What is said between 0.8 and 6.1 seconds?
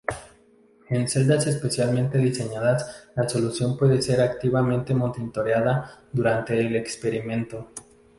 En celdas especialmente diseñadas la solución puede ser activamente monitoreada